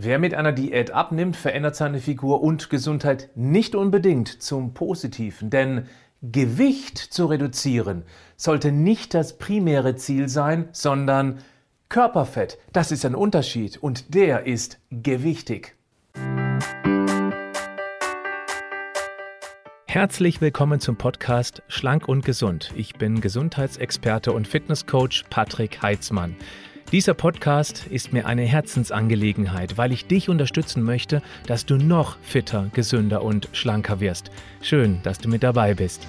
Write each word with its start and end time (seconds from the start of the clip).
Wer 0.00 0.20
mit 0.20 0.32
einer 0.32 0.52
Diät 0.52 0.92
abnimmt, 0.92 1.34
verändert 1.34 1.74
seine 1.74 1.98
Figur 1.98 2.40
und 2.40 2.70
Gesundheit 2.70 3.30
nicht 3.34 3.74
unbedingt 3.74 4.28
zum 4.40 4.72
Positiven. 4.72 5.50
Denn 5.50 5.88
Gewicht 6.22 6.98
zu 6.98 7.26
reduzieren 7.26 8.04
sollte 8.36 8.70
nicht 8.70 9.12
das 9.12 9.38
primäre 9.38 9.96
Ziel 9.96 10.28
sein, 10.28 10.68
sondern 10.70 11.38
Körperfett. 11.88 12.58
Das 12.72 12.92
ist 12.92 13.04
ein 13.04 13.16
Unterschied 13.16 13.76
und 13.76 14.14
der 14.14 14.46
ist 14.46 14.78
gewichtig. 14.92 15.74
Herzlich 19.88 20.40
willkommen 20.40 20.78
zum 20.78 20.94
Podcast 20.94 21.64
Schlank 21.66 22.06
und 22.06 22.24
Gesund. 22.24 22.72
Ich 22.76 22.94
bin 22.94 23.20
Gesundheitsexperte 23.20 24.30
und 24.30 24.46
Fitnesscoach 24.46 25.24
Patrick 25.28 25.82
Heitzmann. 25.82 26.36
Dieser 26.90 27.12
Podcast 27.12 27.86
ist 27.86 28.14
mir 28.14 28.24
eine 28.24 28.44
Herzensangelegenheit, 28.44 29.76
weil 29.76 29.92
ich 29.92 30.06
dich 30.06 30.30
unterstützen 30.30 30.82
möchte, 30.82 31.20
dass 31.46 31.66
du 31.66 31.76
noch 31.76 32.16
fitter, 32.22 32.70
gesünder 32.72 33.22
und 33.22 33.50
schlanker 33.52 34.00
wirst. 34.00 34.30
Schön, 34.62 35.00
dass 35.02 35.18
du 35.18 35.28
mit 35.28 35.42
dabei 35.42 35.74
bist. 35.74 36.06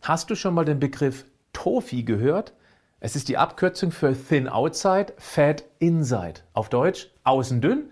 Hast 0.00 0.30
du 0.30 0.36
schon 0.36 0.54
mal 0.54 0.64
den 0.64 0.78
Begriff 0.78 1.24
TOFI 1.52 2.04
gehört? 2.04 2.52
Es 3.00 3.16
ist 3.16 3.28
die 3.28 3.36
Abkürzung 3.36 3.90
für 3.90 4.14
Thin 4.14 4.48
Outside, 4.48 5.14
Fat 5.18 5.64
Inside. 5.80 6.42
Auf 6.52 6.68
Deutsch 6.68 7.10
außen 7.24 7.60
dünn, 7.60 7.90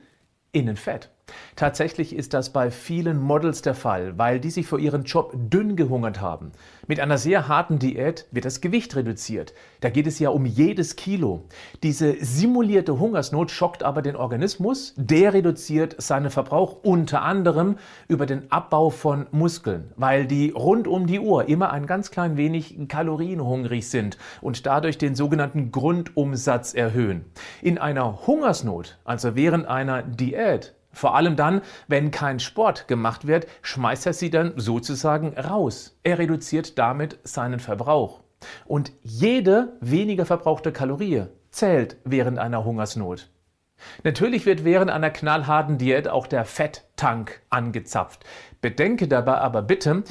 innen 0.53 0.77
fett. 0.77 1.11
Tatsächlich 1.57 2.15
ist 2.15 2.35
das 2.35 2.53
bei 2.53 2.71
vielen 2.71 3.21
Models 3.21 3.63
der 3.63 3.75
Fall, 3.75 4.17
weil 4.17 4.41
die 4.41 4.51
sich 4.51 4.67
für 4.67 4.81
ihren 4.81 5.05
Job 5.05 5.33
dünn 5.35 5.77
gehungert 5.77 6.21
haben. 6.21 6.53
Mit 6.87 7.01
einer 7.01 7.19
sehr 7.19 7.49
harten 7.49 7.79
Diät 7.79 8.27
wird 8.31 8.45
das 8.45 8.61
Gewicht 8.61 8.97
reduziert. 8.97 9.53
Da 9.81 9.91
geht 9.91 10.07
es 10.07 10.19
ja 10.19 10.31
um 10.31 10.47
jedes 10.47 10.97
Kilo. 10.97 11.45
Diese 11.83 12.17
simulierte 12.25 12.99
Hungersnot 12.99 13.51
schockt 13.51 13.83
aber 13.83 14.03
den 14.03 14.17
Organismus. 14.17 14.95
Der 14.97 15.35
reduziert 15.35 16.01
seinen 16.01 16.31
Verbrauch 16.31 16.79
unter 16.83 17.23
anderem 17.23 17.77
über 18.09 18.25
den 18.25 18.51
Abbau 18.51 18.91
von 18.91 19.27
Muskeln, 19.33 19.93
weil 19.97 20.27
die 20.27 20.51
rund 20.51 20.89
um 20.89 21.07
die 21.07 21.21
Uhr 21.21 21.49
immer 21.49 21.73
ein 21.73 21.87
ganz 21.87 22.11
klein 22.11 22.37
wenig 22.37 22.77
kalorienhungrig 22.89 23.89
sind 23.89 24.17
und 24.41 24.65
dadurch 24.65 24.97
den 24.97 25.15
sogenannten 25.15 25.71
Grundumsatz 25.73 26.75
erhöhen. 26.75 27.25
In 27.61 27.79
einer 27.79 28.27
Hungersnot, 28.27 28.99
also 29.05 29.35
während 29.35 29.67
einer 29.67 30.03
Diät, 30.03 30.75
vor 30.93 31.15
allem 31.15 31.37
dann, 31.37 31.63
wenn 31.87 32.11
kein 32.11 32.41
Sport 32.41 32.89
gemacht 32.89 33.27
wird, 33.27 33.47
schmeißt 33.63 34.07
er 34.07 34.13
sie 34.13 34.31
dann 34.31 34.53
sozusagen 34.57 35.39
raus. 35.39 35.99
Er 36.03 36.19
reduziert 36.19 36.79
damit 36.79 37.19
seinen 37.25 37.61
Verbrauch. 37.61 38.21
Und 38.67 38.93
jede 39.03 39.77
weniger 39.81 40.27
verbrauchte 40.27 40.73
Kalorie 40.73 41.25
zählt 41.51 41.97
während 42.05 42.39
einer 42.39 42.65
Hungersnot. 42.65 43.31
Natürlich 44.03 44.47
wird 44.47 44.65
während 44.65 44.91
einer 44.91 45.11
knallharten 45.11 45.79
Diät 45.79 46.09
auch 46.09 46.27
der 46.27 46.45
Fetttank 46.45 47.41
angezapft. 47.49 48.25
Bedenke 48.61 49.07
dabei 49.09 49.39
aber 49.39 49.63
bitte, 49.63 50.03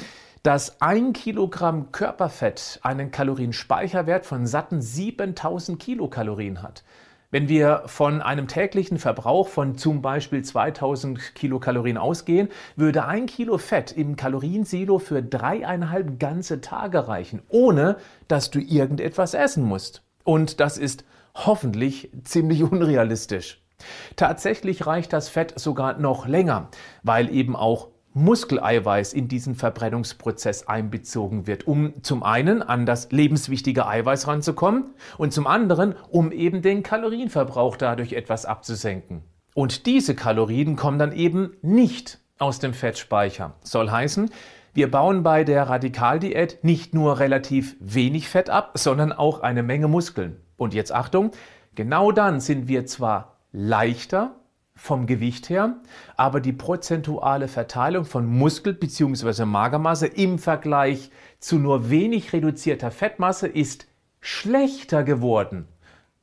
dass 0.42 0.80
ein 0.80 1.12
Kilogramm 1.12 1.92
Körperfett 1.92 2.80
einen 2.82 3.10
Kalorienspeicherwert 3.10 4.24
von 4.24 4.46
satten 4.46 4.80
7000 4.80 5.78
Kilokalorien 5.78 6.62
hat. 6.62 6.84
Wenn 7.30 7.50
wir 7.50 7.82
von 7.84 8.22
einem 8.22 8.48
täglichen 8.48 8.98
Verbrauch 8.98 9.48
von 9.48 9.76
zum 9.76 10.00
Beispiel 10.00 10.42
2000 10.42 11.34
Kilokalorien 11.34 11.98
ausgehen, 11.98 12.48
würde 12.74 13.04
ein 13.04 13.26
Kilo 13.26 13.58
Fett 13.58 13.92
im 13.92 14.16
Kaloriensilo 14.16 14.98
für 14.98 15.22
dreieinhalb 15.22 16.18
ganze 16.18 16.62
Tage 16.62 17.06
reichen, 17.06 17.42
ohne 17.50 17.98
dass 18.28 18.50
du 18.50 18.60
irgendetwas 18.60 19.34
essen 19.34 19.62
musst. 19.62 20.02
Und 20.24 20.58
das 20.58 20.78
ist 20.78 21.04
hoffentlich 21.34 22.10
ziemlich 22.24 22.62
unrealistisch. 22.72 23.62
Tatsächlich 24.16 24.86
reicht 24.86 25.12
das 25.12 25.28
Fett 25.28 25.52
sogar 25.60 25.98
noch 25.98 26.26
länger, 26.26 26.70
weil 27.02 27.28
eben 27.30 27.56
auch 27.56 27.88
Muskeleiweiß 28.18 29.12
in 29.12 29.28
diesen 29.28 29.54
Verbrennungsprozess 29.54 30.66
einbezogen 30.66 31.46
wird, 31.46 31.66
um 31.66 32.02
zum 32.02 32.22
einen 32.22 32.62
an 32.62 32.86
das 32.86 33.10
lebenswichtige 33.10 33.86
Eiweiß 33.86 34.26
ranzukommen 34.26 34.94
und 35.16 35.32
zum 35.32 35.46
anderen, 35.46 35.94
um 36.10 36.32
eben 36.32 36.62
den 36.62 36.82
Kalorienverbrauch 36.82 37.76
dadurch 37.76 38.12
etwas 38.12 38.44
abzusenken. 38.44 39.22
Und 39.54 39.86
diese 39.86 40.14
Kalorien 40.14 40.76
kommen 40.76 40.98
dann 40.98 41.12
eben 41.12 41.56
nicht 41.62 42.18
aus 42.38 42.58
dem 42.58 42.74
Fettspeicher. 42.74 43.54
Soll 43.62 43.90
heißen, 43.90 44.30
wir 44.74 44.90
bauen 44.90 45.22
bei 45.22 45.42
der 45.44 45.68
Radikaldiät 45.68 46.62
nicht 46.62 46.94
nur 46.94 47.18
relativ 47.18 47.76
wenig 47.80 48.28
Fett 48.28 48.50
ab, 48.50 48.72
sondern 48.74 49.12
auch 49.12 49.40
eine 49.40 49.62
Menge 49.62 49.88
Muskeln. 49.88 50.36
Und 50.56 50.74
jetzt 50.74 50.94
Achtung, 50.94 51.32
genau 51.74 52.12
dann 52.12 52.40
sind 52.40 52.68
wir 52.68 52.86
zwar 52.86 53.38
leichter 53.50 54.37
vom 54.78 55.06
Gewicht 55.06 55.50
her, 55.50 55.76
aber 56.16 56.40
die 56.40 56.52
prozentuale 56.52 57.48
Verteilung 57.48 58.04
von 58.04 58.26
Muskel- 58.26 58.74
bzw. 58.74 59.44
Magermasse 59.44 60.06
im 60.06 60.38
Vergleich 60.38 61.10
zu 61.40 61.58
nur 61.58 61.90
wenig 61.90 62.32
reduzierter 62.32 62.90
Fettmasse 62.90 63.48
ist 63.48 63.88
schlechter 64.20 65.02
geworden. 65.02 65.66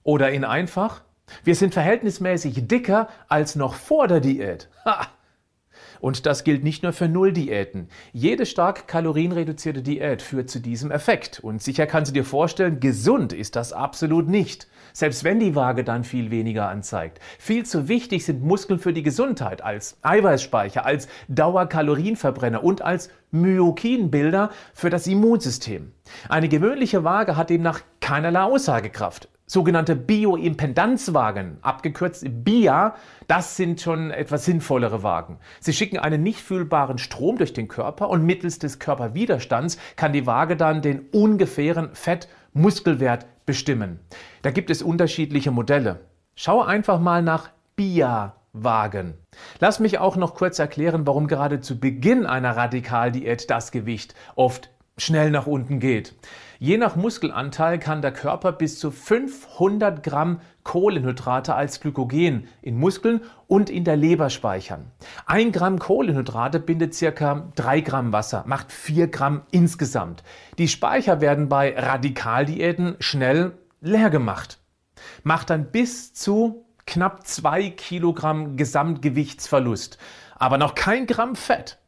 Oder 0.03 0.31
in 0.31 0.45
einfach, 0.45 1.01
wir 1.43 1.55
sind 1.55 1.73
verhältnismäßig 1.73 2.67
dicker 2.67 3.09
als 3.27 3.55
noch 3.55 3.73
vor 3.73 4.07
der 4.07 4.21
Diät. 4.21 4.69
Ha! 4.85 5.07
Und 6.05 6.27
das 6.27 6.43
gilt 6.43 6.63
nicht 6.63 6.83
nur 6.83 6.93
für 6.93 7.07
Nulldiäten. 7.07 7.87
Jede 8.13 8.45
stark 8.45 8.87
kalorienreduzierte 8.87 9.81
Diät 9.81 10.21
führt 10.21 10.51
zu 10.51 10.59
diesem 10.59 10.91
Effekt. 10.91 11.39
Und 11.39 11.63
sicher 11.63 11.87
kannst 11.87 12.11
du 12.11 12.13
dir 12.13 12.23
vorstellen, 12.23 12.79
gesund 12.79 13.33
ist 13.33 13.55
das 13.55 13.73
absolut 13.73 14.29
nicht. 14.29 14.67
Selbst 14.93 15.23
wenn 15.23 15.39
die 15.39 15.55
Waage 15.55 15.83
dann 15.83 16.03
viel 16.03 16.29
weniger 16.29 16.69
anzeigt. 16.69 17.19
Viel 17.39 17.65
zu 17.65 17.87
wichtig 17.87 18.23
sind 18.23 18.43
Muskeln 18.43 18.77
für 18.77 18.93
die 18.93 19.01
Gesundheit 19.01 19.63
als 19.63 19.97
Eiweißspeicher, 20.03 20.85
als 20.85 21.07
Dauerkalorienverbrenner 21.27 22.63
und 22.63 22.83
als 22.83 23.09
Myokinbilder 23.31 24.51
für 24.75 24.91
das 24.91 25.07
Immunsystem. 25.07 25.91
Eine 26.29 26.49
gewöhnliche 26.49 27.03
Waage 27.03 27.35
hat 27.35 27.49
demnach 27.49 27.81
keinerlei 27.99 28.43
Aussagekraft 28.43 29.27
sogenannte 29.47 29.95
Bioimpedanzwagen, 29.95 31.57
abgekürzt 31.61 32.25
BIA, 32.43 32.95
das 33.27 33.55
sind 33.55 33.79
schon 33.79 34.11
etwas 34.11 34.45
sinnvollere 34.45 35.03
Wagen. 35.03 35.39
Sie 35.59 35.73
schicken 35.73 35.99
einen 35.99 36.23
nicht 36.23 36.39
fühlbaren 36.39 36.97
Strom 36.97 37.37
durch 37.37 37.53
den 37.53 37.67
Körper 37.67 38.09
und 38.09 38.25
mittels 38.25 38.59
des 38.59 38.79
Körperwiderstands 38.79 39.77
kann 39.95 40.13
die 40.13 40.25
Waage 40.25 40.55
dann 40.55 40.81
den 40.81 41.01
ungefähren 41.11 41.89
Fett-Muskelwert 41.93 43.27
bestimmen. 43.45 43.99
Da 44.41 44.51
gibt 44.51 44.69
es 44.69 44.81
unterschiedliche 44.81 45.51
Modelle. 45.51 45.99
Schau 46.35 46.61
einfach 46.61 46.99
mal 46.99 47.21
nach 47.21 47.49
BIA-Wagen. 47.75 49.13
Lass 49.59 49.79
mich 49.79 49.99
auch 49.99 50.15
noch 50.15 50.33
kurz 50.33 50.59
erklären, 50.59 51.05
warum 51.05 51.27
gerade 51.27 51.61
zu 51.61 51.79
Beginn 51.79 52.25
einer 52.25 52.57
Radikaldiät 52.57 53.49
das 53.49 53.71
Gewicht 53.71 54.15
oft 54.35 54.71
schnell 54.97 55.31
nach 55.31 55.47
unten 55.47 55.79
geht. 55.79 56.13
Je 56.57 56.77
nach 56.77 56.95
Muskelanteil 56.95 57.79
kann 57.79 58.01
der 58.01 58.13
Körper 58.13 58.53
bis 58.53 58.79
zu 58.79 58.89
500 58.89 60.03
Gramm 60.03 60.39
Kohlenhydrate 60.63 61.53
als 61.53 61.81
Glykogen 61.81 62.47
in 62.61 62.77
Muskeln 62.77 63.21
und 63.47 63.69
in 63.69 63.83
der 63.83 63.97
Leber 63.97 64.29
speichern. 64.29 64.91
Ein 65.25 65.51
Gramm 65.51 65.79
Kohlenhydrate 65.79 66.59
bindet 66.59 66.95
circa 66.95 67.51
3 67.55 67.81
Gramm 67.81 68.13
Wasser, 68.13 68.45
macht 68.47 68.71
4 68.71 69.09
Gramm 69.09 69.41
insgesamt. 69.51 70.23
Die 70.57 70.69
Speicher 70.69 71.19
werden 71.19 71.49
bei 71.49 71.77
Radikaldiäten 71.77 72.95
schnell 72.99 73.57
leer 73.81 74.09
gemacht. 74.09 74.59
Macht 75.23 75.49
dann 75.49 75.71
bis 75.71 76.13
zu 76.13 76.65
knapp 76.87 77.27
2 77.27 77.71
Kilogramm 77.71 78.55
Gesamtgewichtsverlust, 78.55 79.97
aber 80.35 80.57
noch 80.57 80.73
kein 80.73 81.05
Gramm 81.05 81.35
Fett. 81.35 81.79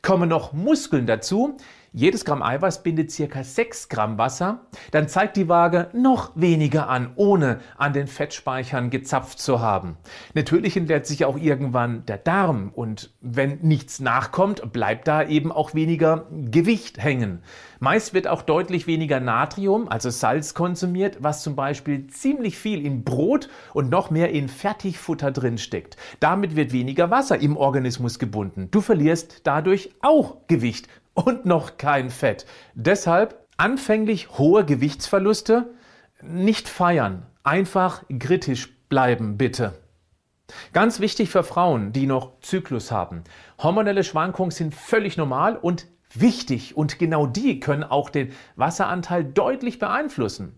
Kommen 0.00 0.30
noch 0.30 0.54
Muskeln 0.54 1.06
dazu, 1.06 1.58
jedes 1.96 2.26
Gramm 2.26 2.42
Eiweiß 2.42 2.82
bindet 2.82 3.10
ca. 3.16 3.42
6 3.42 3.88
Gramm 3.88 4.18
Wasser. 4.18 4.66
Dann 4.90 5.08
zeigt 5.08 5.38
die 5.38 5.48
Waage 5.48 5.88
noch 5.94 6.32
weniger 6.34 6.90
an, 6.90 7.12
ohne 7.16 7.60
an 7.78 7.94
den 7.94 8.06
Fettspeichern 8.06 8.90
gezapft 8.90 9.38
zu 9.38 9.60
haben. 9.60 9.96
Natürlich 10.34 10.76
entleert 10.76 11.06
sich 11.06 11.24
auch 11.24 11.38
irgendwann 11.38 12.04
der 12.04 12.18
Darm 12.18 12.70
und 12.74 13.14
wenn 13.22 13.60
nichts 13.62 13.98
nachkommt, 13.98 14.74
bleibt 14.74 15.08
da 15.08 15.26
eben 15.26 15.50
auch 15.50 15.72
weniger 15.72 16.26
Gewicht 16.30 17.02
hängen. 17.02 17.42
Meist 17.80 18.12
wird 18.12 18.28
auch 18.28 18.42
deutlich 18.42 18.86
weniger 18.86 19.18
Natrium, 19.18 19.88
also 19.88 20.10
Salz, 20.10 20.52
konsumiert, 20.52 21.16
was 21.20 21.42
zum 21.42 21.56
Beispiel 21.56 22.08
ziemlich 22.08 22.58
viel 22.58 22.84
in 22.84 23.04
Brot 23.04 23.48
und 23.72 23.88
noch 23.88 24.10
mehr 24.10 24.30
in 24.32 24.50
Fertigfutter 24.50 25.30
drin 25.30 25.56
steckt. 25.56 25.96
Damit 26.20 26.56
wird 26.56 26.72
weniger 26.72 27.10
Wasser 27.10 27.40
im 27.40 27.56
Organismus 27.56 28.18
gebunden. 28.18 28.68
Du 28.70 28.82
verlierst 28.82 29.40
dadurch 29.44 29.92
auch 30.02 30.36
Gewicht 30.46 30.88
und 31.16 31.46
noch 31.46 31.78
kein 31.78 32.10
Fett. 32.10 32.46
Deshalb 32.74 33.46
anfänglich 33.56 34.38
hohe 34.38 34.64
Gewichtsverluste 34.64 35.74
nicht 36.22 36.68
feiern, 36.68 37.26
einfach 37.42 38.04
kritisch 38.18 38.76
bleiben 38.88 39.36
bitte. 39.36 39.72
Ganz 40.72 41.00
wichtig 41.00 41.30
für 41.30 41.42
Frauen, 41.42 41.92
die 41.92 42.06
noch 42.06 42.40
Zyklus 42.40 42.92
haben. 42.92 43.24
Hormonelle 43.58 44.04
Schwankungen 44.04 44.52
sind 44.52 44.74
völlig 44.74 45.16
normal 45.16 45.56
und 45.56 45.86
wichtig 46.14 46.76
und 46.76 46.98
genau 46.98 47.26
die 47.26 47.58
können 47.60 47.82
auch 47.82 48.10
den 48.10 48.32
Wasseranteil 48.54 49.24
deutlich 49.24 49.78
beeinflussen. 49.78 50.54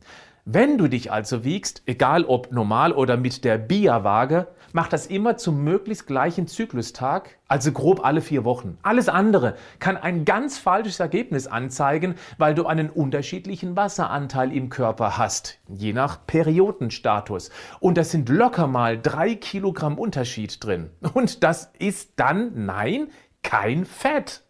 Wenn 0.50 0.78
du 0.78 0.88
dich 0.88 1.12
also 1.12 1.44
wiegst, 1.44 1.82
egal 1.84 2.24
ob 2.24 2.52
normal 2.52 2.94
oder 2.94 3.18
mit 3.18 3.44
der 3.44 3.58
BIA-Waage, 3.58 4.46
mach 4.72 4.88
das 4.88 5.06
immer 5.06 5.36
zum 5.36 5.62
möglichst 5.62 6.06
gleichen 6.06 6.46
Zyklustag, 6.46 7.36
also 7.48 7.70
grob 7.70 8.02
alle 8.02 8.22
vier 8.22 8.46
Wochen. 8.46 8.78
Alles 8.80 9.10
andere 9.10 9.56
kann 9.78 9.98
ein 9.98 10.24
ganz 10.24 10.56
falsches 10.56 11.00
Ergebnis 11.00 11.48
anzeigen, 11.48 12.14
weil 12.38 12.54
du 12.54 12.64
einen 12.64 12.88
unterschiedlichen 12.88 13.76
Wasseranteil 13.76 14.50
im 14.50 14.70
Körper 14.70 15.18
hast, 15.18 15.58
je 15.68 15.92
nach 15.92 16.26
Periodenstatus. 16.26 17.50
Und 17.78 17.98
das 17.98 18.10
sind 18.10 18.30
locker 18.30 18.68
mal 18.68 18.98
drei 18.98 19.34
Kilogramm 19.34 19.98
Unterschied 19.98 20.64
drin. 20.64 20.88
Und 21.12 21.44
das 21.44 21.72
ist 21.78 22.12
dann, 22.16 22.64
nein, 22.64 23.08
kein 23.42 23.84
Fett. 23.84 24.47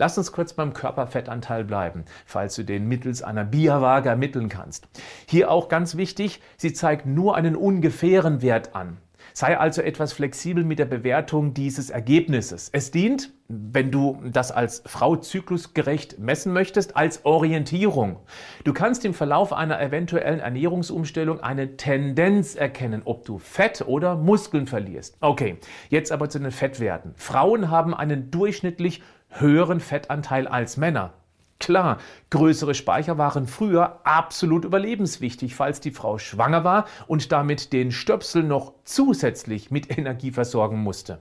Lass 0.00 0.16
uns 0.16 0.32
kurz 0.32 0.54
beim 0.54 0.72
Körperfettanteil 0.72 1.62
bleiben, 1.62 2.06
falls 2.24 2.54
du 2.54 2.62
den 2.62 2.88
mittels 2.88 3.22
einer 3.22 3.44
Bierwaage 3.44 4.08
ermitteln 4.08 4.48
kannst. 4.48 4.88
Hier 5.26 5.50
auch 5.50 5.68
ganz 5.68 5.94
wichtig, 5.94 6.40
sie 6.56 6.72
zeigt 6.72 7.04
nur 7.04 7.36
einen 7.36 7.54
ungefähren 7.54 8.40
Wert 8.40 8.74
an. 8.74 8.96
Sei 9.34 9.58
also 9.58 9.82
etwas 9.82 10.14
flexibel 10.14 10.64
mit 10.64 10.78
der 10.78 10.86
Bewertung 10.86 11.52
dieses 11.52 11.90
Ergebnisses. 11.90 12.70
Es 12.72 12.90
dient, 12.90 13.34
wenn 13.48 13.90
du 13.90 14.22
das 14.24 14.52
als 14.52 14.82
Frau 14.86 15.16
zyklusgerecht 15.16 16.18
messen 16.18 16.54
möchtest, 16.54 16.96
als 16.96 17.26
Orientierung. 17.26 18.20
Du 18.64 18.72
kannst 18.72 19.04
im 19.04 19.12
Verlauf 19.12 19.52
einer 19.52 19.80
eventuellen 19.82 20.40
Ernährungsumstellung 20.40 21.40
eine 21.40 21.76
Tendenz 21.76 22.54
erkennen, 22.54 23.02
ob 23.04 23.26
du 23.26 23.38
Fett 23.38 23.82
oder 23.86 24.16
Muskeln 24.16 24.66
verlierst. 24.66 25.18
Okay, 25.20 25.58
jetzt 25.90 26.10
aber 26.10 26.30
zu 26.30 26.38
den 26.38 26.52
Fettwerten. 26.52 27.12
Frauen 27.16 27.70
haben 27.70 27.94
einen 27.94 28.30
durchschnittlich 28.30 29.02
höheren 29.30 29.80
Fettanteil 29.80 30.46
als 30.46 30.76
Männer. 30.76 31.14
Klar, 31.58 31.98
größere 32.30 32.74
Speicher 32.74 33.18
waren 33.18 33.46
früher 33.46 34.00
absolut 34.04 34.64
überlebenswichtig, 34.64 35.54
falls 35.54 35.80
die 35.80 35.90
Frau 35.90 36.16
schwanger 36.16 36.64
war 36.64 36.86
und 37.06 37.32
damit 37.32 37.72
den 37.74 37.92
Stöpsel 37.92 38.42
noch 38.42 38.72
zusätzlich 38.84 39.70
mit 39.70 39.96
Energie 39.96 40.30
versorgen 40.30 40.78
musste. 40.82 41.20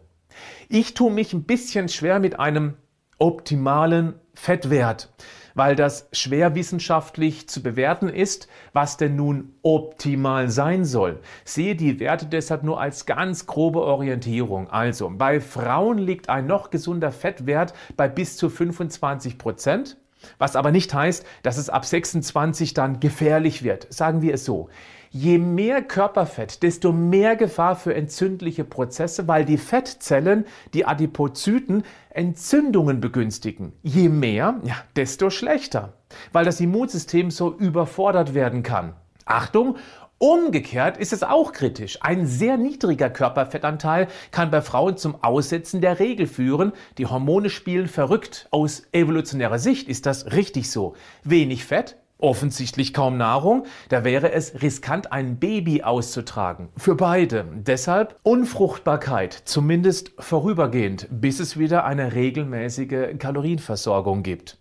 Ich 0.70 0.94
tue 0.94 1.12
mich 1.12 1.34
ein 1.34 1.44
bisschen 1.44 1.90
schwer 1.90 2.20
mit 2.20 2.40
einem 2.40 2.76
optimalen 3.18 4.16
Fettwert 4.34 5.12
weil 5.60 5.76
das 5.76 6.08
schwer 6.14 6.56
wissenschaftlich 6.56 7.50
zu 7.50 7.62
bewerten 7.62 8.08
ist, 8.08 8.48
was 8.72 8.96
denn 8.96 9.18
nun 9.18 9.52
optimal 9.62 10.50
sein 10.50 10.86
soll. 10.86 11.20
Sehe 11.44 11.76
die 11.76 12.00
Werte 12.00 12.28
deshalb 12.28 12.64
nur 12.64 12.80
als 12.80 13.06
ganz 13.06 13.46
grobe 13.46 13.82
Orientierung. 13.82 14.70
Also 14.70 15.12
bei 15.14 15.42
Frauen 15.42 15.98
liegt 15.98 16.30
ein 16.30 16.48
noch 16.48 16.70
gesunder 16.70 17.12
Fettwert 17.12 17.74
bei 17.98 18.08
bis 18.08 18.38
zu 18.38 18.50
25 18.50 19.38
Prozent. 19.38 19.98
Was 20.38 20.56
aber 20.56 20.72
nicht 20.72 20.94
heißt, 20.94 21.26
dass 21.44 21.58
es 21.58 21.70
ab 21.70 21.86
26 21.86 22.74
dann 22.74 23.00
gefährlich 23.00 23.64
wird. 23.64 23.92
Sagen 23.94 24.22
wir 24.22 24.34
es 24.34 24.46
so. 24.46 24.70
Je 25.12 25.40
mehr 25.40 25.82
Körperfett, 25.82 26.62
desto 26.62 26.92
mehr 26.92 27.36
Gefahr 27.36 27.76
für 27.76 27.96
entzündliche 27.96 28.64
Prozesse, 28.64 29.28
weil 29.28 29.44
die 29.44 29.58
Fettzellen, 29.58 30.46
die 30.76 30.86
Adipozyten, 30.86 31.84
Entzündungen 32.12 33.02
begünstigen. 33.02 33.74
Je 33.82 34.08
mehr, 34.08 34.60
ja, 34.64 34.76
desto 34.96 35.32
schlechter, 35.32 35.94
weil 36.32 36.46
das 36.46 36.60
Immunsystem 36.60 37.32
so 37.32 37.56
überfordert 37.56 38.36
werden 38.36 38.62
kann. 38.62 38.94
Achtung, 39.26 39.78
Umgekehrt 40.20 40.98
ist 40.98 41.14
es 41.14 41.24
auch 41.24 41.54
kritisch. 41.54 41.98
Ein 42.02 42.28
sehr 42.28 42.58
niedriger 42.58 43.10
Körperfettanteil 43.10 44.10
kann 44.32 44.52
bei 44.52 44.62
Frauen 44.62 44.98
zum 44.98 45.24
Aussetzen 45.24 45.80
der 45.80 46.00
Regel 46.00 46.28
führen. 46.28 46.74
Die 46.98 47.06
Hormone 47.06 47.50
spielen 47.50 47.88
verrückt. 47.88 48.50
Aus 48.52 48.84
evolutionärer 48.92 49.60
Sicht 49.60 49.88
ist 49.88 50.06
das 50.06 50.34
richtig 50.34 50.70
so. 50.70 50.94
Wenig 51.24 51.64
Fett, 51.64 51.96
offensichtlich 52.18 52.94
kaum 52.94 53.16
Nahrung, 53.16 53.66
da 53.88 54.04
wäre 54.04 54.34
es 54.34 54.62
riskant, 54.62 55.14
ein 55.14 55.40
Baby 55.40 55.84
auszutragen. 55.84 56.68
Für 56.76 56.96
beide. 56.96 57.46
Deshalb 57.56 58.20
Unfruchtbarkeit, 58.24 59.32
zumindest 59.46 60.12
vorübergehend, 60.20 61.08
bis 61.10 61.40
es 61.40 61.58
wieder 61.58 61.86
eine 61.86 62.14
regelmäßige 62.14 63.18
Kalorienversorgung 63.18 64.24
gibt. 64.24 64.58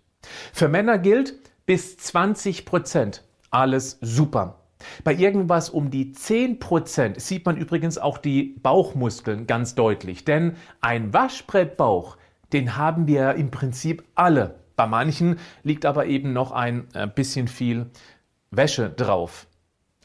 Für 0.53 0.69
Männer 0.69 0.99
gilt 0.99 1.35
bis 1.65 1.97
20 1.97 2.65
Prozent. 2.65 3.25
Alles 3.51 3.97
super. 3.99 4.58
Bei 5.03 5.13
irgendwas 5.13 5.69
um 5.69 5.89
die 5.89 6.13
10% 6.13 7.19
sieht 7.19 7.45
man 7.45 7.57
übrigens 7.57 7.97
auch 7.97 8.17
die 8.17 8.55
Bauchmuskeln 8.63 9.47
ganz 9.47 9.75
deutlich. 9.75 10.25
Denn 10.25 10.55
ein 10.81 11.13
Waschbrettbauch, 11.13 12.17
den 12.53 12.77
haben 12.77 13.07
wir 13.07 13.35
im 13.35 13.51
Prinzip 13.51 14.03
alle. 14.15 14.55
Bei 14.75 14.87
manchen 14.87 15.39
liegt 15.63 15.85
aber 15.85 16.05
eben 16.05 16.31
noch 16.31 16.51
ein 16.51 16.87
äh, 16.93 17.07
bisschen 17.07 17.47
viel 17.47 17.87
Wäsche 18.51 18.89
drauf. 18.89 19.48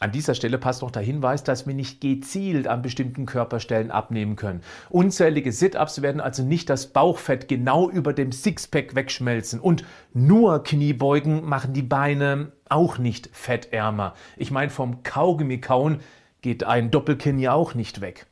An 0.01 0.11
dieser 0.11 0.35
Stelle 0.35 0.59
passt 0.59 0.83
noch 0.83 0.91
der 0.91 1.03
Hinweis, 1.03 1.45
dass 1.45 1.69
wir 1.69 1.75
nicht 1.75 2.01
gezielt 2.01 2.67
an 2.67 2.83
bestimmten 2.83 3.27
Körperstellen 3.27 3.93
abnehmen 3.93 4.35
können. 4.35 4.63
Unzählige 4.91 5.53
Sit-ups 5.53 6.03
werden 6.03 6.21
also 6.21 6.43
nicht 6.43 6.69
das 6.69 6.89
Bauchfett 6.89 7.47
genau 7.47 7.89
über 7.89 8.13
dem 8.13 8.33
Sixpack 8.33 8.97
wegschmelzen 8.97 9.61
und 9.61 9.85
nur 10.13 10.65
Kniebeugen 10.65 11.45
machen 11.45 11.73
die 11.75 11.83
Beine 11.83 12.53
auch 12.69 12.99
nicht 12.99 13.31
fettärmer. 13.33 14.15
Ich 14.37 14.51
meine, 14.51 14.71
vom 14.71 15.05
Kaugummi 15.05 15.61
kauen 15.61 16.01
geht 16.43 16.65
ein 16.65 16.91
Doppelkinn 16.91 17.39
ja 17.39 17.53
auch 17.53 17.75
nicht 17.75 18.01
weg. 18.01 18.27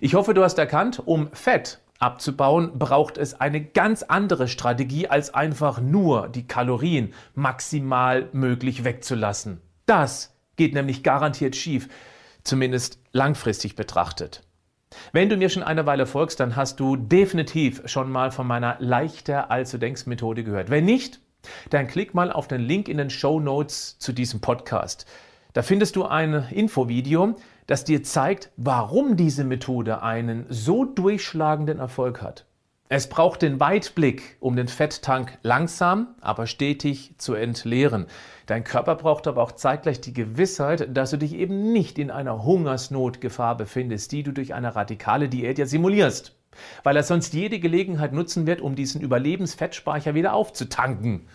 Ich 0.00 0.14
hoffe, 0.14 0.32
du 0.32 0.44
hast 0.44 0.58
erkannt, 0.58 1.02
um 1.04 1.28
Fett 1.32 1.80
abzubauen, 1.98 2.78
braucht 2.78 3.18
es 3.18 3.40
eine 3.40 3.64
ganz 3.64 4.04
andere 4.04 4.46
Strategie, 4.46 5.08
als 5.08 5.34
einfach 5.34 5.80
nur 5.80 6.28
die 6.28 6.46
Kalorien 6.46 7.12
maximal 7.34 8.28
möglich 8.32 8.84
wegzulassen. 8.84 9.60
Das 9.86 10.33
Geht 10.56 10.74
nämlich 10.74 11.02
garantiert 11.02 11.56
schief, 11.56 11.88
zumindest 12.42 12.98
langfristig 13.12 13.76
betrachtet. 13.76 14.42
Wenn 15.12 15.28
du 15.28 15.36
mir 15.36 15.48
schon 15.48 15.62
eine 15.62 15.86
Weile 15.86 16.06
folgst, 16.06 16.40
dann 16.40 16.56
hast 16.56 16.78
du 16.80 16.96
definitiv 16.96 17.82
schon 17.86 18.10
mal 18.10 18.30
von 18.30 18.46
meiner 18.46 18.76
leichter 18.78 19.50
als 19.50 19.70
du 19.70 19.78
denkst 19.78 20.06
Methode 20.06 20.44
gehört. 20.44 20.70
Wenn 20.70 20.84
nicht, 20.84 21.20
dann 21.70 21.86
klick 21.86 22.14
mal 22.14 22.32
auf 22.32 22.48
den 22.48 22.60
Link 22.60 22.88
in 22.88 22.98
den 22.98 23.10
Show 23.10 23.40
Notes 23.40 23.98
zu 23.98 24.12
diesem 24.12 24.40
Podcast. 24.40 25.06
Da 25.52 25.62
findest 25.62 25.96
du 25.96 26.04
ein 26.04 26.46
Infovideo, 26.50 27.36
das 27.66 27.84
dir 27.84 28.02
zeigt, 28.02 28.50
warum 28.56 29.16
diese 29.16 29.44
Methode 29.44 30.02
einen 30.02 30.46
so 30.48 30.84
durchschlagenden 30.84 31.78
Erfolg 31.78 32.22
hat. 32.22 32.46
Es 32.90 33.08
braucht 33.08 33.40
den 33.40 33.60
Weitblick, 33.60 34.36
um 34.40 34.56
den 34.56 34.68
Fetttank 34.68 35.38
langsam, 35.42 36.14
aber 36.20 36.46
stetig 36.46 37.14
zu 37.16 37.32
entleeren. 37.32 38.06
Dein 38.44 38.62
Körper 38.62 38.94
braucht 38.96 39.26
aber 39.26 39.42
auch 39.42 39.52
zeitgleich 39.52 40.02
die 40.02 40.12
Gewissheit, 40.12 40.94
dass 40.94 41.10
du 41.10 41.16
dich 41.16 41.34
eben 41.34 41.72
nicht 41.72 41.98
in 41.98 42.10
einer 42.10 42.44
Hungersnotgefahr 42.44 43.56
befindest, 43.56 44.12
die 44.12 44.22
du 44.22 44.32
durch 44.32 44.52
eine 44.52 44.76
radikale 44.76 45.30
Diät 45.30 45.58
ja 45.58 45.64
simulierst, 45.64 46.36
weil 46.82 46.96
er 46.96 47.04
sonst 47.04 47.32
jede 47.32 47.58
Gelegenheit 47.58 48.12
nutzen 48.12 48.46
wird, 48.46 48.60
um 48.60 48.74
diesen 48.74 49.00
Überlebensfettspeicher 49.00 50.14
wieder 50.14 50.34
aufzutanken. 50.34 51.26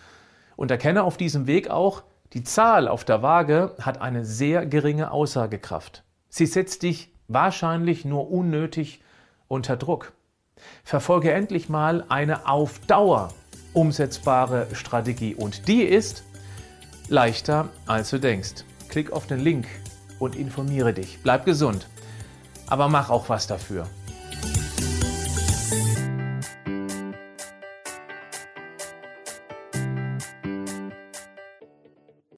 Und 0.54 0.70
erkenne 0.70 1.02
auf 1.02 1.16
diesem 1.16 1.48
Weg 1.48 1.68
auch, 1.68 2.04
die 2.32 2.44
Zahl 2.44 2.86
auf 2.86 3.04
der 3.04 3.22
Waage 3.22 3.74
hat 3.80 4.00
eine 4.00 4.24
sehr 4.24 4.66
geringe 4.66 5.10
Aussagekraft. 5.10 6.04
Sie 6.28 6.46
setzt 6.46 6.84
dich 6.84 7.12
wahrscheinlich 7.26 8.04
nur 8.04 8.30
unnötig 8.30 9.02
unter 9.48 9.76
Druck. 9.76 10.12
Verfolge 10.84 11.32
endlich 11.32 11.68
mal 11.68 12.04
eine 12.08 12.48
auf 12.48 12.78
Dauer 12.80 13.32
umsetzbare 13.72 14.66
Strategie 14.72 15.34
und 15.34 15.68
die 15.68 15.82
ist 15.82 16.24
leichter 17.08 17.68
als 17.86 18.10
du 18.10 18.18
denkst. 18.18 18.64
Klick 18.88 19.12
auf 19.12 19.26
den 19.26 19.40
Link 19.40 19.66
und 20.18 20.36
informiere 20.36 20.92
dich. 20.92 21.20
Bleib 21.22 21.44
gesund, 21.44 21.88
aber 22.66 22.88
mach 22.88 23.10
auch 23.10 23.28
was 23.28 23.46
dafür. 23.46 23.86